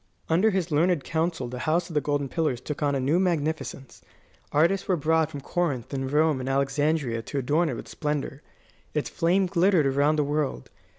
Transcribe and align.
Under 0.29 0.49
his 0.49 0.71
learned 0.71 1.03
counsel 1.03 1.47
the 1.47 1.59
House 1.69 1.87
of 1.87 1.93
the 1.93 2.01
Golden 2.01 2.27
Pillars 2.27 2.59
took 2.59 2.81
on 2.81 2.95
a 2.95 2.99
new 2.99 3.19
magnificence. 3.19 4.01
Artists 4.51 4.87
were 4.87 4.95
brought 4.97 5.29
from 5.29 5.41
Corinth 5.41 5.93
and 5.93 6.11
Rome 6.11 6.39
and 6.39 6.49
Alexandria 6.49 7.21
to 7.21 7.37
adorn 7.37 7.69
it 7.69 7.75
with 7.75 7.87
splendour. 7.87 8.41
Its 8.95 9.11
fame 9.11 9.45
glittered 9.45 9.85
around 9.85 10.15
the 10.15 10.23
world. 10.23 10.71